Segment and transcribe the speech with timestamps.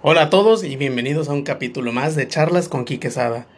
[0.00, 3.48] Hola a todos y bienvenidos a un capítulo más de Charlas con Quique Sada.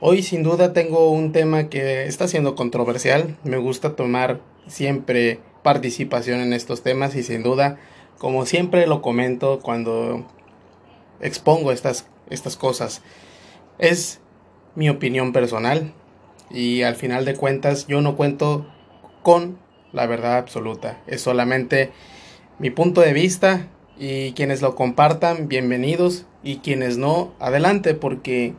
[0.00, 3.38] Hoy sin duda tengo un tema que está siendo controversial.
[3.42, 7.78] Me gusta tomar siempre participación en estos temas y sin duda,
[8.18, 10.26] como siempre lo comento cuando
[11.22, 13.00] expongo estas, estas cosas,
[13.78, 14.20] es
[14.74, 15.94] mi opinión personal
[16.50, 18.66] y al final de cuentas yo no cuento
[19.22, 19.56] con
[19.94, 21.00] la verdad absoluta.
[21.06, 21.92] Es solamente
[22.58, 28.54] mi punto de vista y quienes lo compartan, bienvenidos y quienes no, adelante porque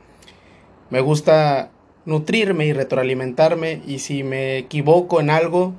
[0.89, 1.71] me gusta
[2.05, 5.73] nutrirme y retroalimentarme y si me equivoco en algo,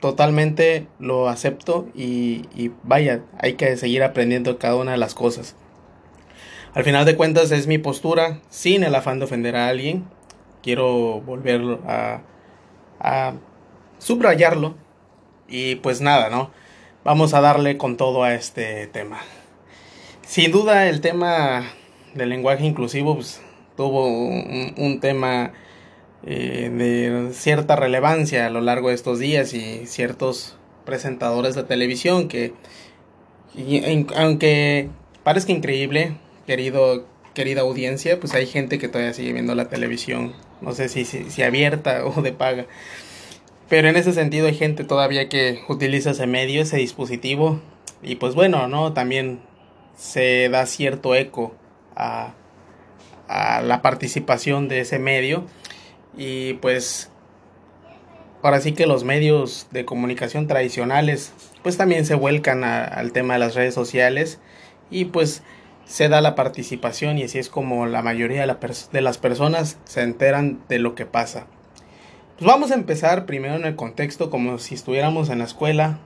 [0.00, 5.56] totalmente lo acepto y, y vaya, hay que seguir aprendiendo cada una de las cosas.
[6.74, 10.04] Al final de cuentas es mi postura, sin el afán de ofender a alguien.
[10.62, 12.20] Quiero volver a,
[13.00, 13.32] a
[13.98, 14.74] subrayarlo.
[15.48, 16.50] Y pues nada, ¿no?
[17.08, 19.20] Vamos a darle con todo a este tema.
[20.26, 21.64] Sin duda el tema
[22.12, 23.40] del lenguaje inclusivo pues,
[23.78, 25.54] tuvo un, tema
[26.26, 32.28] eh, de cierta relevancia a lo largo de estos días y ciertos presentadores de televisión
[32.28, 32.52] que,
[34.14, 34.90] aunque
[35.24, 36.14] parezca increíble,
[36.46, 41.06] querido, querida audiencia, pues hay gente que todavía sigue viendo la televisión, no sé si,
[41.06, 42.66] si, si abierta o de paga.
[43.68, 47.60] Pero en ese sentido hay gente todavía que utiliza ese medio, ese dispositivo.
[48.02, 48.92] Y pues bueno, ¿no?
[48.92, 49.40] También
[49.96, 51.54] se da cierto eco
[51.94, 52.34] a,
[53.28, 55.44] a la participación de ese medio.
[56.16, 57.10] Y pues
[58.42, 61.32] ahora sí que los medios de comunicación tradicionales
[61.62, 64.40] pues también se vuelcan al tema de las redes sociales.
[64.90, 65.42] Y pues
[65.84, 68.58] se da la participación y así es como la mayoría de, la
[68.92, 71.46] de las personas se enteran de lo que pasa.
[72.38, 75.98] Pues vamos a empezar primero en el contexto como si estuviéramos en la escuela.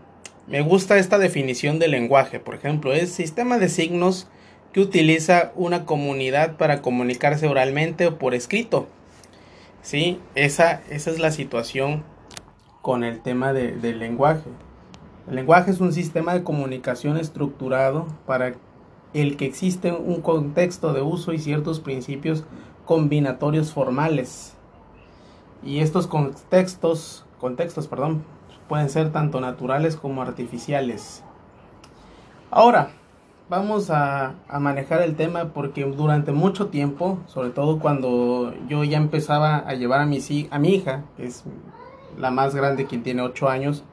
[0.46, 4.28] Me gusta esta definición de lenguaje, por ejemplo, es sistema de signos
[4.72, 8.86] que utiliza una comunidad para comunicarse oralmente o por escrito.
[9.82, 12.02] Sí, esa, esa es la situación
[12.80, 14.48] con el tema de, del lenguaje.
[15.28, 18.54] El lenguaje es un sistema de comunicación estructurado para
[19.12, 22.44] el que existe un contexto de uso y ciertos principios
[22.86, 24.56] combinatorios formales
[25.62, 28.22] y estos contextos, contextos perdón,
[28.68, 31.22] pueden ser tanto naturales como artificiales.
[32.50, 32.90] Ahora,
[33.48, 38.98] vamos a, a, manejar el tema porque durante mucho tiempo, sobre todo cuando yo ya
[38.98, 40.18] empezaba a llevar a mi,
[40.50, 41.44] a hija, que es
[42.18, 43.84] la más grande, quien tiene 8 años,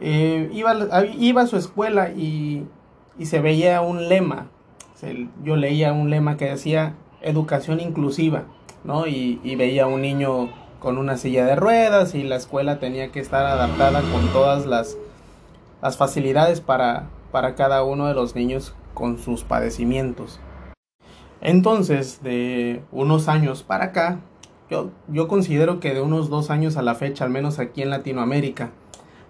[0.00, 0.74] eh, iba,
[1.18, 2.66] iba a su escuela y,
[3.18, 4.48] y se veía un lema.
[5.44, 8.44] Yo leía un lema que decía educación inclusiva.
[9.06, 10.48] Y, veía a un niño
[10.78, 14.96] con una silla de ruedas y la escuela tenía que estar adaptada con todas las,
[15.82, 20.38] las facilidades para, para cada uno de los niños con sus padecimientos.
[21.40, 24.20] Entonces, de unos años para acá,
[24.70, 27.90] yo, yo considero que de unos dos años a la fecha, al menos aquí en
[27.90, 28.70] Latinoamérica,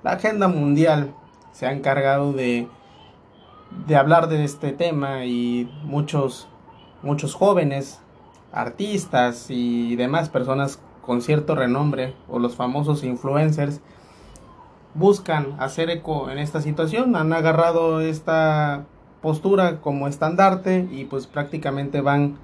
[0.03, 1.15] la agenda mundial
[1.53, 2.69] se ha encargado de,
[3.87, 6.47] de hablar de este tema y muchos,
[7.03, 8.01] muchos jóvenes
[8.53, 13.81] artistas y demás personas con cierto renombre o los famosos influencers
[14.95, 18.87] buscan hacer eco en esta situación, han agarrado esta
[19.21, 22.39] postura como estandarte y pues prácticamente van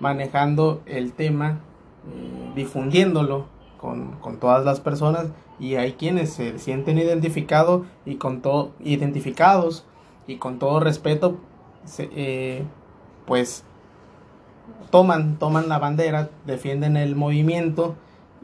[0.00, 1.60] manejando el tema,
[2.06, 3.46] eh, difundiéndolo
[3.78, 5.28] con, con, todas las personas.
[5.58, 9.86] Y hay quienes se sienten identificados y con todo identificados
[10.26, 11.38] y con todo respeto
[11.98, 12.64] eh,
[13.26, 13.64] pues
[14.94, 17.96] toman, toman la bandera, defienden el movimiento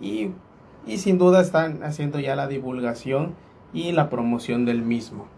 [0.03, 0.31] y,
[0.85, 3.37] y sin duda están haciendo ya la divulgación
[3.73, 5.29] y la promoción del mismo.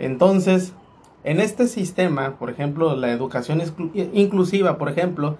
[0.00, 0.72] Entonces,
[1.22, 3.62] en este sistema, por ejemplo, la educación
[3.94, 5.36] inclusiva, por ejemplo,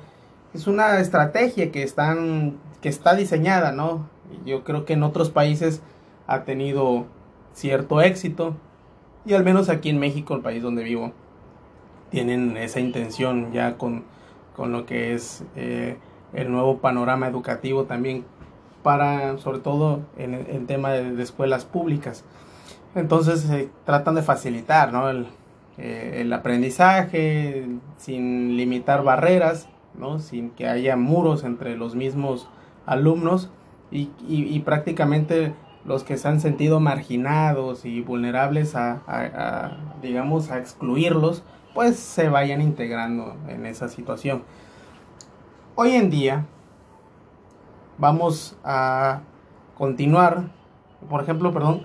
[0.54, 4.08] es una estrategia que, están, que está diseñada, ¿no?
[4.46, 5.82] Yo creo que en otros países
[6.28, 7.06] ha tenido
[7.54, 8.54] cierto éxito
[9.26, 11.10] y al menos aquí en México, el país donde vivo,
[12.12, 14.04] tienen esa intención ya con
[14.58, 15.98] con lo que es eh,
[16.32, 18.24] el nuevo panorama educativo también
[18.82, 22.24] para, sobre todo en el tema de, escuelas públicas.
[22.96, 25.08] Entonces se tratan de facilitar ¿no?
[25.10, 25.28] el,
[25.78, 27.68] eh, el, aprendizaje
[27.98, 30.18] sin limitar barreras, ¿no?
[30.18, 32.48] sin que haya muros entre los mismos
[32.84, 33.50] alumnos
[33.92, 41.44] y, y, prácticamente los que se han sentido marginados y vulnerables a digamos, a excluirlos,
[41.78, 44.42] pues se vayan integrando en esa situación.
[45.76, 46.44] Hoy en día
[47.98, 49.20] vamos a
[49.76, 50.50] continuar,
[51.08, 51.84] por ejemplo, perdón,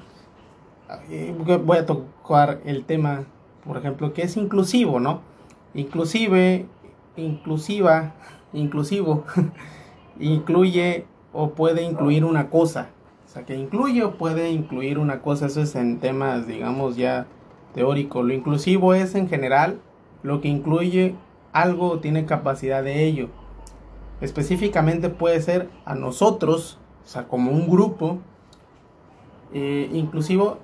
[1.11, 3.25] eh, voy a tocar el tema
[3.63, 5.21] por ejemplo, que es inclusivo, ¿no?
[5.75, 6.65] Inclusive,
[7.15, 8.15] inclusiva,
[8.51, 9.25] inclusivo,
[10.19, 12.89] incluye o puede incluir una cosa.
[13.27, 15.45] O sea, que incluye o puede incluir una cosa.
[15.45, 17.27] Eso es en temas, digamos, ya
[17.73, 18.25] teóricos.
[18.25, 19.79] Lo inclusivo es en general
[20.21, 21.15] lo que incluye
[21.51, 23.29] algo o tiene capacidad de ello.
[24.21, 28.19] Específicamente puede ser a nosotros, o sea, como un grupo.
[29.53, 30.57] Eh, inclusivo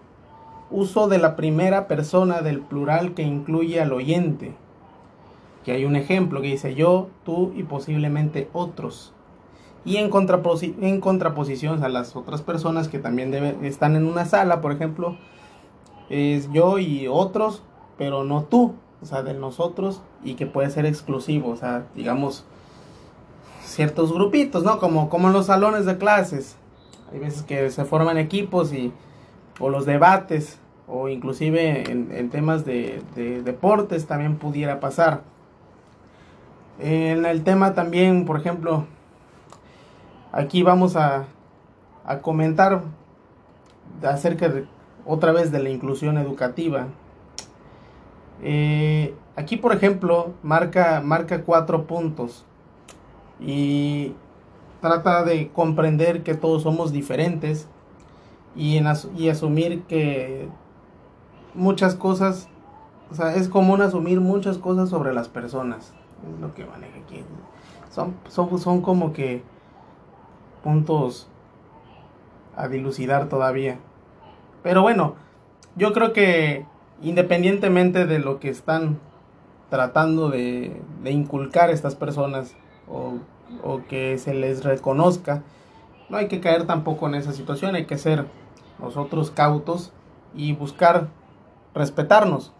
[0.72, 4.54] uso de la primera persona del plural que incluye al oyente.
[5.64, 9.14] Que hay un ejemplo que dice yo, tú y posiblemente otros.
[9.86, 10.10] Y en,
[10.82, 13.34] en contraposición a las otras personas que también
[13.64, 15.18] están en una sala, por ejemplo,
[16.10, 17.62] es yo y otros,
[17.98, 22.46] pero no tú, o sea, de nosotros y que puede ser exclusivo, o sea, digamos,
[23.64, 24.80] ciertos grupitos, ¿no?
[24.80, 26.58] Como, como en los salones de clases.
[27.12, 28.92] Hay veces que se forman equipos y
[29.60, 35.22] o los debates o inclusive en, temas de, deportes también pudiera pasar.
[36.80, 38.86] En el tema también, por ejemplo,
[40.32, 41.26] aquí vamos a,
[42.06, 42.82] a comentar
[44.02, 44.66] acerca de,
[45.10, 46.86] otra vez de la inclusión educativa.
[48.44, 52.46] Eh, aquí, por ejemplo, marca, marca cuatro puntos
[53.40, 54.14] y
[54.82, 57.68] trata de comprender que todos somos diferentes
[58.56, 60.48] y, en asumir que
[61.56, 62.48] muchas cosas,
[63.10, 65.92] o sea, es común asumir muchas cosas sobre las personas.
[66.32, 67.24] Es lo que maneja aquí.
[67.90, 69.42] Son, son, son como que
[70.64, 71.28] puntos
[72.56, 73.80] a dilucidar todavía.
[74.64, 75.16] Pero bueno,
[75.76, 76.66] yo creo que
[77.02, 79.00] independientemente de lo que están
[79.70, 82.56] tratando de, de inculcar estas personas
[82.88, 83.20] o,
[83.88, 85.44] que se les reconozca,
[86.10, 88.26] no hay que caer tampoco en esa situación, hay que ser
[88.80, 89.92] nosotros cautos
[90.36, 91.08] y buscar
[91.74, 92.52] respetarnos.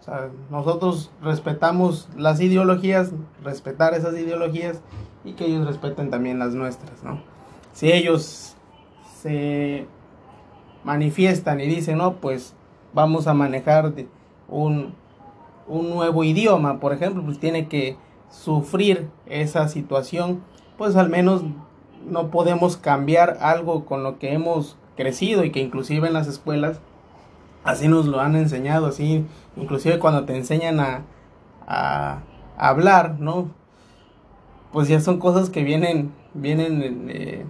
[0.50, 3.12] Nosotros respetamos las ideologías,
[3.44, 4.82] respetar esas ideologías
[5.24, 7.22] y que ellos respeten también las nuestras, ¿no?
[7.74, 8.56] Si ellos
[9.22, 9.88] se
[10.84, 12.56] manifiestan y dicen, no, pues
[12.94, 13.94] vamos a manejar
[14.48, 14.94] un,
[15.68, 17.98] un nuevo idioma, por ejemplo, pues tiene que
[18.30, 20.42] sufrir esa situación,
[20.78, 21.44] pues al menos
[22.08, 26.80] no podemos cambiar algo con lo que hemos crecido y que inclusive en las escuelas
[27.64, 29.26] así nos lo han enseñado, así,
[29.56, 31.04] inclusive cuando te enseñan a,
[31.68, 32.20] a,
[32.58, 33.50] hablar, ¿no?
[34.72, 37.46] Pues ya son cosas que vienen, vienen eh,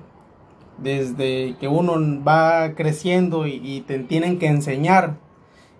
[0.81, 5.17] desde que uno va creciendo y, te tienen que enseñar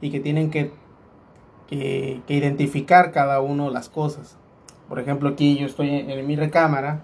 [0.01, 0.72] y que tienen que,
[1.68, 4.38] que, identificar cada uno las cosas.
[4.88, 7.04] Por ejemplo, aquí yo estoy en, mi recámara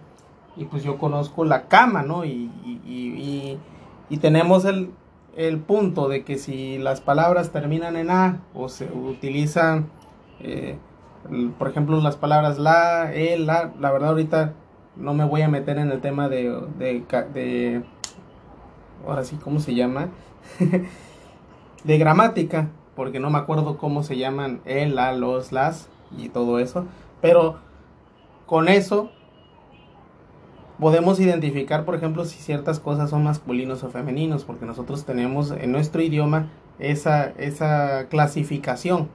[0.58, 2.26] y pues yo conozco la cama, ¿no?
[2.26, 2.50] y,
[4.10, 4.92] y, tenemos el,
[5.36, 9.90] el punto de que si las palabras terminan en A o se utilizan,
[10.40, 10.78] eh,
[11.58, 14.54] por ejemplo, las palabras la, el, la, la verdad ahorita
[14.98, 17.84] no me voy a meter en el tema de, de,
[19.06, 20.10] ahora sí, ¿cómo se llama?
[21.84, 26.60] de gramática, porque no me acuerdo cómo se llaman el, la, los, las y todo
[26.60, 26.86] eso,
[27.22, 27.58] pero
[28.46, 29.12] con eso
[30.80, 35.72] podemos identificar, por ejemplo, si ciertas cosas son masculinos o femeninos, porque nosotros tenemos en
[35.72, 36.50] nuestro idioma
[36.80, 39.08] esa, esa clasificación.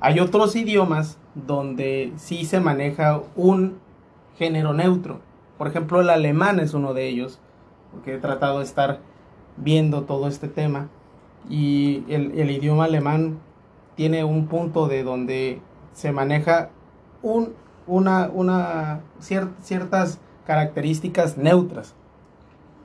[0.00, 3.78] Hay otros idiomas donde sí se maneja un
[4.36, 5.20] género neutro.
[5.58, 7.40] Por ejemplo, el alemán es uno de ellos,
[7.90, 9.00] porque he tratado de estar
[9.56, 10.88] viendo todo este tema.
[11.48, 13.38] Y el, idioma alemán
[13.94, 15.60] tiene un punto de donde
[15.92, 16.70] se maneja
[17.22, 17.54] un,
[17.86, 21.94] una, una ciertas características neutras.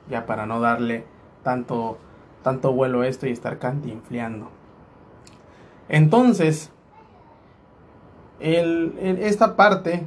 [0.08, 1.04] Ya para no darle
[1.42, 1.98] tanto,
[2.42, 4.48] tanto vuelo a esto y estar cantinfleando.
[5.88, 6.70] Entonces,
[8.40, 10.06] esta parte,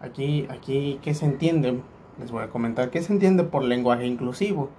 [0.00, 1.80] aquí, aquí, ¿qué se entiende?
[2.18, 4.70] Les voy a comentar qué se entiende por lenguaje inclusivo.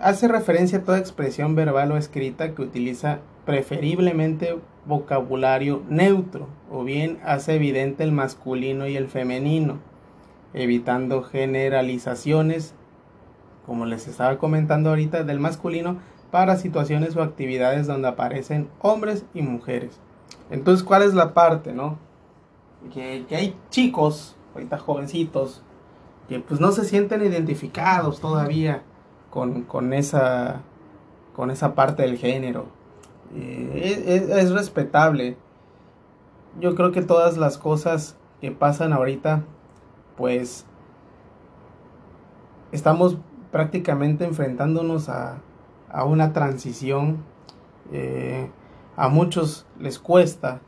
[0.00, 7.18] hace referencia a toda expresión verbal o escrita que utiliza preferiblemente vocabulario neutro o bien
[7.24, 9.78] hace evidente el masculino y el femenino
[10.52, 12.74] evitando generalizaciones,
[13.66, 15.98] como les estaba comentando ahorita, del masculino
[16.30, 20.00] para situaciones o actividades donde aparecen hombres y mujeres.
[20.50, 21.98] Entonces, ¿cuál es la parte, no?
[22.92, 25.62] Que, hay chicos, ahorita jovencitos,
[26.28, 28.82] que pues no se sienten identificados todavía
[29.30, 30.62] con, esa,
[31.36, 32.66] con esa parte del género.
[33.34, 35.36] Eh, es respetable.
[36.58, 39.44] Yo creo que todas las cosas que pasan ahorita
[40.20, 40.66] pues
[42.72, 43.16] estamos
[43.50, 45.40] prácticamente enfrentándonos a,
[46.04, 47.24] una transición.
[47.90, 48.50] Eh,
[48.96, 50.60] a muchos les cuesta,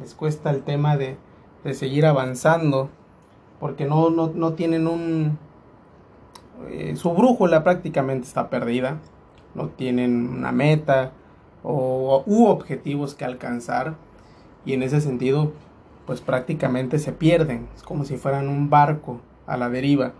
[0.00, 1.18] les cuesta el tema de,
[1.66, 2.88] de seguir avanzando,
[3.58, 5.36] porque no, no, no tienen un...
[6.68, 8.98] Eh, su brújula prácticamente está perdida,
[9.54, 11.12] no tienen una meta
[11.64, 13.94] o, u objetivos que alcanzar,
[14.64, 15.52] y en ese sentido,
[16.06, 20.12] pues prácticamente se pierden, es como si fueran un barco a la deriva.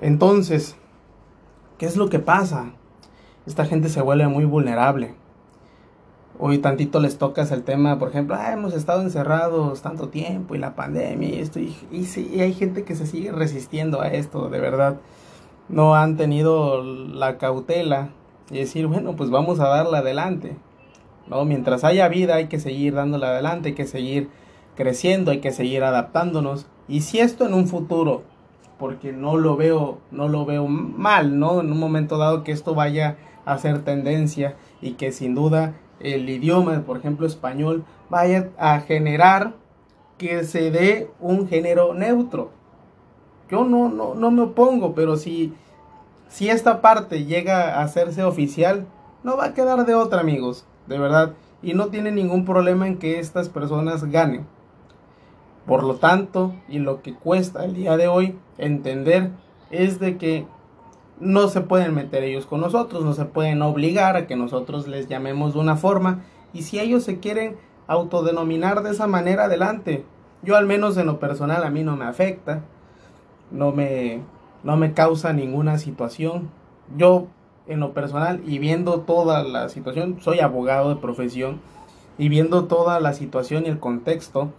[0.00, 0.76] Entonces,
[1.78, 2.70] ¿qué es lo que pasa?
[3.44, 5.14] Esta gente se vuelve muy vulnerable
[6.38, 10.58] hoy tantito les tocas el tema, por ejemplo, ah, hemos estado encerrados tanto tiempo y
[10.58, 14.60] la pandemia y esto, y, y, hay gente que se sigue resistiendo a esto, de
[14.60, 15.00] verdad.
[15.68, 18.10] No han tenido la cautela
[18.50, 20.56] y decir, bueno, pues vamos a darle adelante.
[21.26, 21.44] ¿no?
[21.44, 24.28] Mientras haya vida hay que seguir dándole adelante, hay que seguir
[24.76, 26.66] creciendo, hay que seguir adaptándonos.
[26.86, 28.24] Y si esto en un futuro,
[28.78, 31.60] porque no lo veo, no lo veo mal, ¿no?
[31.60, 36.28] En un momento dado que esto vaya a ser tendencia y que sin duda el
[36.28, 39.54] idioma, por ejemplo español, vaya a generar
[40.18, 42.50] que se dé un género neutro.
[43.50, 45.52] Yo no, no, no me opongo, pero si,
[46.28, 48.86] si esta parte llega a hacerse oficial,
[49.22, 51.34] no va a quedar de otra, amigos, de verdad.
[51.62, 54.46] Y no tiene ningún problema en que estas personas ganen.
[55.66, 59.30] Por lo tanto, y lo que cuesta el día de hoy entender
[59.70, 60.46] es de que
[61.20, 65.08] no se pueden meter ellos con nosotros, no se pueden obligar a que nosotros les
[65.08, 67.56] llamemos de una forma y si ellos se quieren
[67.86, 70.04] autodenominar de esa manera adelante.
[70.42, 72.62] Yo al menos en lo personal a mí no me afecta,
[73.50, 74.20] no me
[74.62, 76.50] no me causa ninguna situación.
[76.96, 77.28] Yo
[77.66, 81.60] en lo personal y viendo toda la situación, soy abogado de profesión
[82.18, 84.50] y viendo toda la situación y el contexto,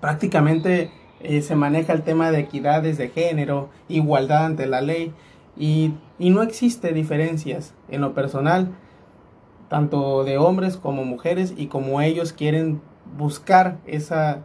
[0.00, 5.12] prácticamente eh, se maneja el tema de equidades de género, igualdad ante la ley
[5.58, 8.68] y, no existe diferencias en lo personal,
[9.68, 12.80] tanto de hombres como mujeres, y como ellos quieren
[13.16, 14.44] buscar esa,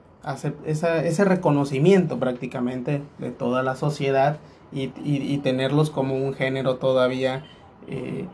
[0.66, 4.38] ese reconocimiento prácticamente de toda la sociedad
[4.72, 7.46] y, tenerlos como un género todavía
[7.88, 8.26] eh,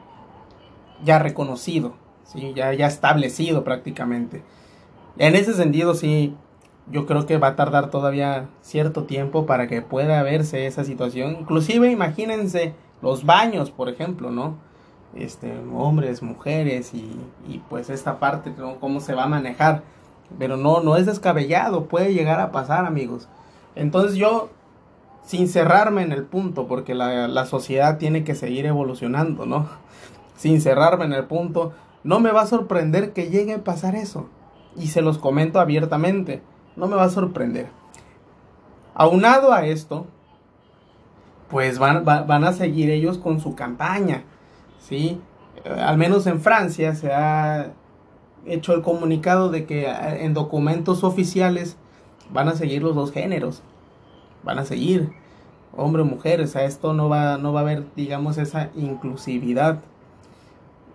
[1.04, 2.54] ya reconocido, ¿sí?
[2.56, 4.44] ya, ya establecido prácticamente.
[5.18, 6.34] En ese sentido, sí,
[6.92, 11.38] yo creo que va a tardar todavía cierto tiempo para que pueda verse esa situación.
[11.40, 14.56] Inclusive imagínense los baños, por ejemplo, ¿no?
[15.16, 19.84] Este, hombres, mujeres y, y pues esta parte, cómo se va a manejar.
[20.38, 23.28] Pero no, no es descabellado, puede llegar a pasar, amigos.
[23.76, 24.50] Entonces yo,
[25.24, 29.68] sin cerrarme en el punto, porque la, la sociedad tiene que seguir evolucionando, ¿no?
[30.38, 34.30] Sin cerrarme en el punto, no me va a sorprender que llegue a pasar eso.
[34.78, 36.42] Y se los comento abiertamente
[36.80, 37.68] no me va a sorprender.
[38.96, 40.08] Aunado a esto,
[41.50, 44.24] pues van, van a seguir ellos con su campaña,
[44.80, 45.20] ¿sí?
[45.66, 47.74] Eh, al menos en Francia se ha
[48.46, 51.78] hecho el comunicado de que eh, en documentos oficiales
[52.32, 53.62] van a seguir los dos géneros,
[54.44, 55.12] van a seguir
[55.76, 59.80] hombre o mujer, o sea, esto no va, no va a haber, digamos, esa inclusividad.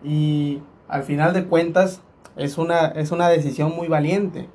[0.03, 2.01] Y al final de cuentas
[2.37, 4.49] es una, es una decisión muy valiente.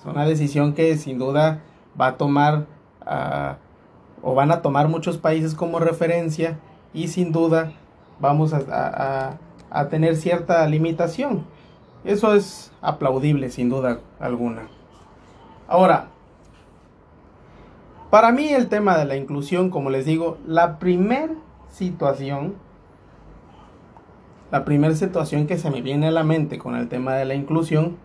[0.00, 1.60] Es una decisión que sin duda
[2.00, 2.64] va a tomar
[3.04, 3.58] ah,
[4.22, 6.58] o van a tomar muchos países como referencia
[6.94, 7.72] y sin duda
[8.18, 9.38] vamos a,
[9.70, 11.44] a tener cierta limitación.
[12.02, 14.68] Eso es aplaudible sin duda alguna.
[15.68, 16.06] Ahora,
[18.08, 21.32] para mí el tema de la inclusión, como les digo, la primer
[21.68, 22.54] situación,
[24.50, 27.34] la primera situación que se me viene a la mente con el tema de la
[27.34, 27.98] inclusión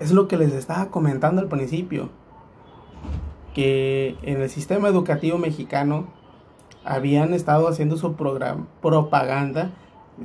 [0.00, 2.08] es lo que les estaba comentando al principio,
[3.54, 6.06] que en el sistema educativo mexicano
[6.84, 9.70] habían estado haciendo su programa, propaganda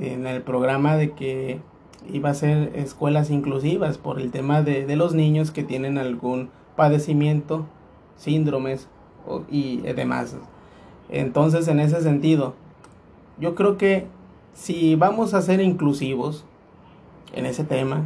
[0.00, 1.60] en el programa de que
[2.10, 7.66] iba a ser escuelas inclusivas por el tema de, los niños que tienen algún padecimiento,
[8.16, 8.88] síndromes
[9.50, 10.36] y demás.
[11.10, 12.54] Entonces, en ese sentido,
[13.38, 14.06] yo creo que
[14.54, 16.44] si vamos a ser inclusivos
[17.34, 18.04] en ese tema,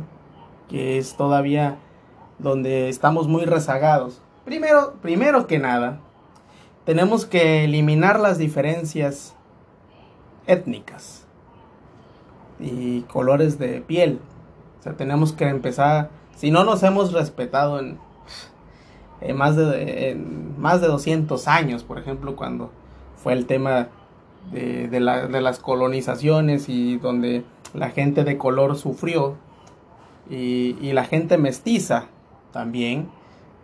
[0.70, 1.78] que es todavía
[2.38, 4.22] donde estamos muy rezagados.
[4.44, 5.98] Primero, primero que nada,
[6.84, 9.34] tenemos que eliminar las diferencias
[10.46, 11.26] étnicas
[12.60, 14.20] y colores de piel.
[14.78, 17.98] O sea, tenemos que empezar, si no nos hemos respetado en,
[19.36, 20.16] más, de,
[20.56, 22.70] más de 200 años, por ejemplo, cuando
[23.16, 23.88] fue el tema
[24.52, 29.36] de, de las colonizaciones y donde la gente de color sufrió
[30.30, 32.06] y, la gente mestiza
[32.52, 33.10] también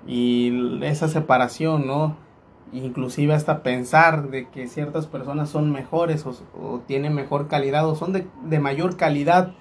[0.06, 2.16] y esa separación, ¿no?
[2.72, 8.12] Inclusive hasta pensar de que ciertas personas son mejores o, tienen mejor calidad o son
[8.12, 9.52] de, mayor calidad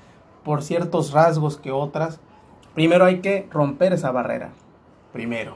[0.43, 2.19] por ciertos rasgos que otras,
[2.73, 4.51] primero hay que romper esa barrera.
[5.13, 5.55] Primero.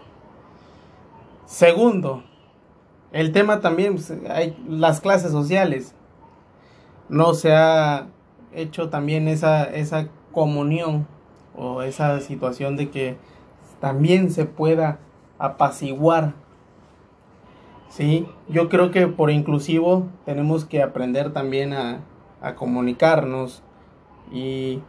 [1.45, 2.23] Segundo,
[3.11, 5.95] el tema también, pues, hay las clases sociales.
[7.09, 8.07] No se ha
[8.53, 11.07] hecho también esa, esa comunión
[11.59, 13.17] o esa situación de que
[13.81, 14.99] también se pueda
[15.37, 16.33] apaciguar.
[17.89, 18.25] ¿sí?
[18.47, 22.01] Yo creo que por inclusivo tenemos que aprender también a,
[22.55, 23.61] comunicarnos
[24.31, 24.81] y,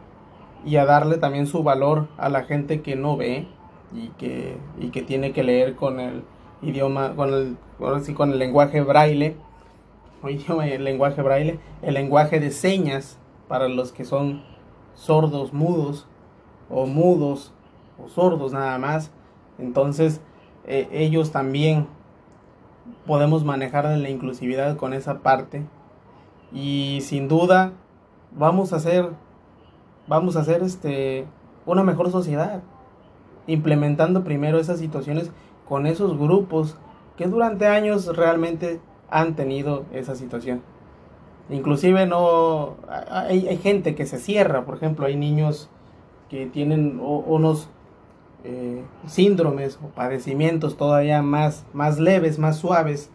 [0.77, 3.47] a darle también su valor a la gente que no ve
[3.93, 6.23] y que, y que tiene que leer con el
[6.61, 7.57] idioma, con el,
[8.15, 9.35] con el lenguaje braille,
[10.23, 13.17] o idioma, el lenguaje braille, el lenguaje de señas
[13.49, 14.43] para los que son
[14.93, 16.07] sordos, mudos
[16.71, 17.53] o mudos
[18.03, 19.11] o sordos nada más.
[19.59, 20.21] Entonces
[20.65, 21.87] eh, ellos también
[23.05, 25.63] podemos manejar la inclusividad con esa parte
[26.51, 27.73] y sin duda
[28.31, 29.09] vamos a hacer
[30.07, 31.25] vamos a hacer este
[31.65, 32.61] una mejor sociedad
[33.47, 35.31] implementando primero esas situaciones
[35.67, 36.77] con esos grupos
[37.17, 40.61] que durante años realmente han tenido esa situación.
[41.49, 42.77] Inclusive no
[43.09, 45.69] hay, gente que se cierra, por ejemplo, hay niños
[46.31, 47.69] que tienen unos
[48.45, 53.11] eh, síndromes o padecimientos todavía más, más leves, más suaves.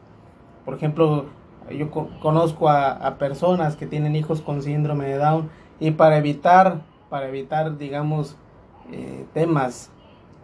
[0.66, 1.24] Por ejemplo,
[1.70, 5.48] yo conozco a, personas que tienen hijos con síndrome de Down
[5.80, 8.36] y para evitar, para evitar, digamos,
[8.92, 9.90] eh, temas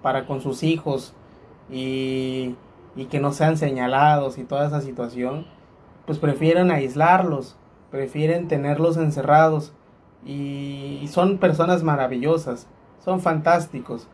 [0.01, 1.15] para con sus hijos,
[1.71, 2.57] y,
[3.11, 5.47] que no sean señalados y toda esa situación,
[6.07, 7.57] pues prefieren aislarlos,
[7.91, 9.73] prefieren tenerlos encerrados
[10.25, 12.67] y, son personas maravillosas,
[13.05, 14.09] son fantásticos.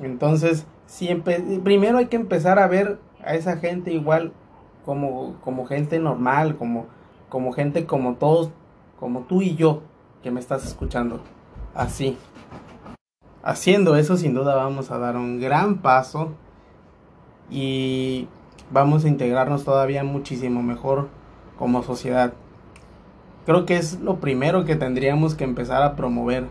[0.00, 4.32] Entonces, siempre, primero hay que empezar a ver a esa gente igual
[4.84, 6.86] como, como gente normal, como,
[7.28, 8.50] como gente como todos,
[8.98, 9.82] como tú y yo
[10.22, 11.20] que me estás escuchando.
[11.74, 12.16] Así.
[13.42, 16.32] Haciendo eso, sin duda vamos a dar un gran paso
[17.50, 18.28] y
[18.70, 21.08] vamos a integrarnos todavía muchísimo mejor
[21.58, 22.32] como sociedad.
[23.48, 26.44] Creo que es lo primero que tendríamos que empezar a promover.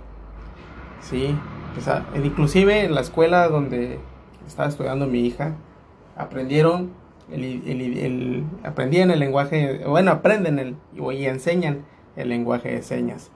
[1.00, 1.36] Sí,
[2.16, 4.00] inclusive en la escuela donde
[4.48, 5.54] estaba estudiando mi hija,
[6.16, 6.90] aprendieron
[7.32, 10.76] el, el, aprendían el lenguaje, bueno, aprenden el,
[11.14, 13.30] y enseñan el lenguaje de señas.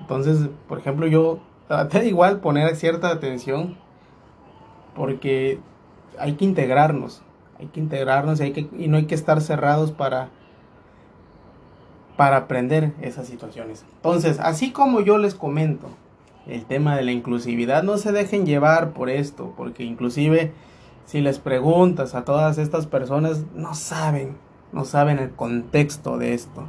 [0.00, 3.76] Entonces, por ejemplo, yo traté de igual poner cierta atención
[4.96, 5.60] porque
[6.18, 7.22] hay que integrarnos,
[7.60, 10.30] hay que integrarnos y, hay que, y no hay que estar cerrados para,
[12.18, 13.84] para aprender esas situaciones.
[13.94, 15.86] Entonces, así como yo les comento
[16.48, 20.50] el tema de la inclusividad, no se dejen llevar por esto, porque inclusive
[21.04, 24.36] si les preguntas a todas estas personas, no saben,
[24.72, 26.64] no saben el contexto de esto.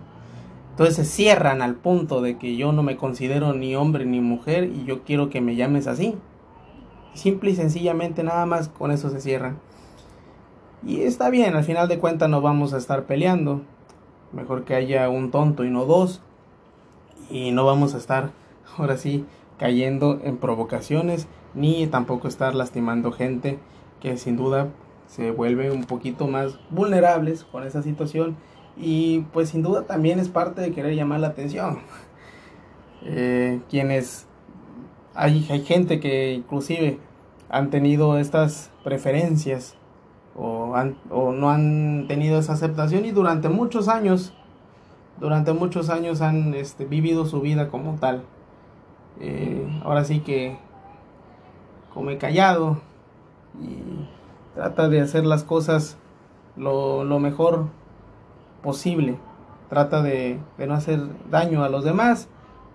[0.69, 4.65] Entonces se cierran al punto de que yo no me considero ni hombre ni mujer
[4.65, 6.13] y yo quiero que me llames así.
[7.15, 9.57] Simple y sencillamente nada más con eso se cierran.
[10.85, 13.63] Y está bien, al final de cuentas no vamos a estar peleando.
[14.31, 16.21] Mejor que haya un tonto y no dos.
[17.29, 18.31] Y no vamos a estar
[18.77, 19.25] ahora sí
[19.57, 23.59] cayendo en provocaciones ni tampoco estar lastimando gente
[23.99, 24.69] que sin duda
[25.07, 28.37] se vuelve un poquito más vulnerables con esa situación
[28.77, 31.79] y pues sin duda también es parte de querer llamar la atención.
[33.01, 34.27] Eh, quienes
[35.15, 36.99] hay, hay gente que inclusive
[37.47, 39.77] han tenido estas preferencias
[40.39, 40.73] o,
[41.09, 44.33] o no han tenido esa aceptación y durante muchos años,
[45.19, 48.23] durante muchos años han este, vivido su vida como tal.
[49.19, 50.57] Eh, ahora sí que
[51.93, 52.79] come callado
[53.61, 53.83] y
[54.55, 55.97] trata de hacer las cosas
[56.55, 57.65] lo, lo mejor
[58.63, 59.17] posible.
[59.67, 62.29] Trata de, de no hacer daño a los demás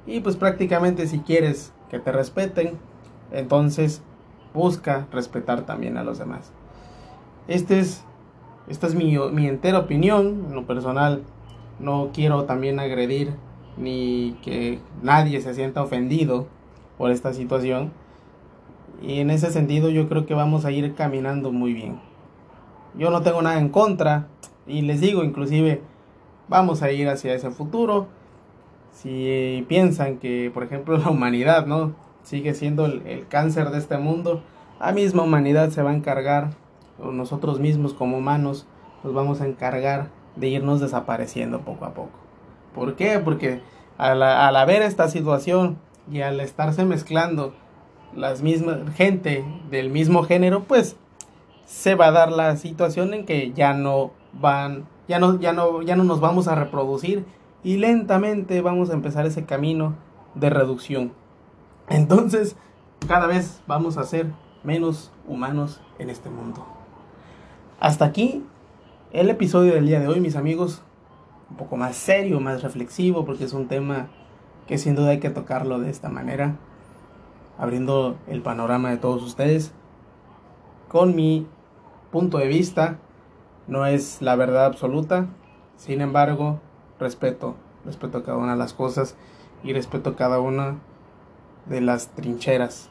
[0.07, 2.79] y pues prácticamente si quieres que te respeten,
[3.33, 4.03] entonces
[4.53, 6.53] busca respetar también a los demás.
[7.49, 8.05] Este es,
[8.69, 11.23] esta es mi, mi entera opinión, en lo personal
[11.79, 13.35] no quiero también agredir
[13.77, 16.47] ni que nadie se sienta ofendido
[16.99, 17.93] por esta situación.
[19.03, 22.01] Y en ese sentido yo creo que vamos a ir caminando muy bien.
[22.97, 24.29] Yo no tengo nada en contra
[24.67, 25.83] y les digo inclusive
[26.49, 28.07] vamos a ir hacia ese futuro.
[28.93, 34.43] Si piensan que por ejemplo la humanidad no sigue siendo el, cáncer de este mundo,
[34.81, 36.51] la misma humanidad se va a encargar,
[37.03, 38.67] o nosotros mismos como humanos
[39.03, 42.19] nos vamos a encargar de irnos desapareciendo poco a poco.
[42.75, 43.19] ¿Por qué?
[43.19, 43.61] Porque
[43.99, 45.79] al, al haber esta situación
[46.11, 47.55] y al estarse mezclando
[48.15, 50.97] las mismas gente del mismo género, pues
[51.67, 55.83] se va a dar la situación en que ya no van, ya no, ya no,
[55.83, 57.25] ya no nos vamos a reproducir
[57.63, 59.95] y lentamente vamos a empezar ese camino
[60.35, 61.13] de reducción
[61.89, 62.57] Entonces,
[63.07, 64.27] cada vez vamos a ser
[64.63, 66.67] menos humanos en este mundo.
[67.85, 68.43] Hasta aquí
[69.13, 70.81] el episodio del día de hoy, mis amigos.
[71.51, 74.09] Un poco más serio, más reflexivo, porque es un tema
[74.67, 76.57] que sin duda hay que tocarlo de esta manera,
[77.59, 79.75] abriendo el panorama de todos ustedes.
[80.89, 81.47] Con mi
[82.11, 82.97] punto de vista,
[83.67, 85.27] no es la verdad absoluta,
[85.77, 86.61] sin embargo,
[86.99, 89.15] respeto, respeto cada una de las cosas
[89.63, 90.79] y respeto cada una
[91.67, 92.89] de las trincheras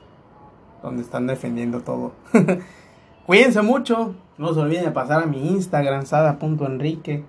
[0.84, 2.12] donde están defendiendo todo.
[3.25, 7.24] Cuídense mucho, no se olviden de pasar a mi Instagram, sada.enrique,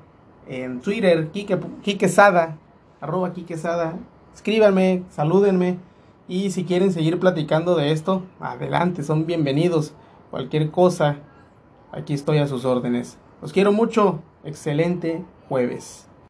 [0.47, 2.57] en Twitter, Kike, Sada,
[3.01, 3.97] arroba Kike Sada.
[4.35, 5.79] Escríbanme, salúdenme
[6.27, 9.95] y si quieren seguir platicando de esto, adelante, son bienvenidos.
[10.31, 11.17] Cualquier cosa,
[11.93, 13.19] aquí estoy a sus órdenes.
[13.43, 16.09] Los quiero mucho, excelente jueves.